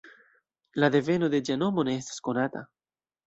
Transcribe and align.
La 0.83 0.89
deveno 0.95 1.29
de 1.35 1.41
ĝia 1.49 1.57
nomo 1.65 1.85
ne 1.89 1.95
estas 1.99 2.23
konata. 2.29 2.65